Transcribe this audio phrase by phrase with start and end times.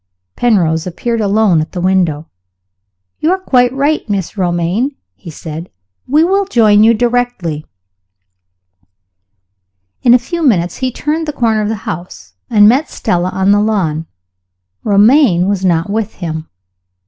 [0.35, 2.27] Penrose appeared alone at the window.
[3.19, 4.35] "You are quite right, Mrs.
[4.35, 5.69] Romayne," he said;
[6.07, 7.67] "we will join you directly."
[10.01, 13.51] In a few minutes he turned the corner of the house, and met Stella on
[13.51, 14.07] the lawn.
[14.83, 16.49] Romayne was not with him.